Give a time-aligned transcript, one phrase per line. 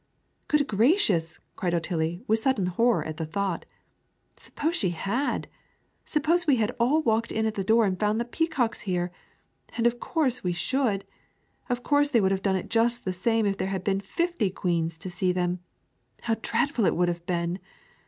[0.47, 3.65] "Good gracious," cried Otillie with sudden horror at the thought,
[4.35, 5.47] "suppose she had!
[6.05, 9.11] Suppose we had all walked in at that door and found the peacocks here!
[9.77, 11.05] And of course we should!
[11.69, 14.49] Of course they would have done it just the same if there had been fifty
[14.49, 15.59] queens to see them!
[16.21, 17.59] How dreadful it would have been!